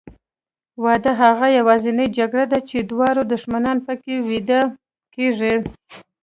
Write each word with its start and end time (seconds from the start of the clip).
واده 0.83 1.11
هغه 1.21 1.47
یوازینۍ 1.57 2.07
جګړه 2.17 2.45
ده 2.51 2.59
چې 2.69 2.77
دواړه 2.89 3.21
دښمنان 3.31 3.77
پکې 3.85 4.13
بیده 4.27 4.61
کېږي. 5.15 5.53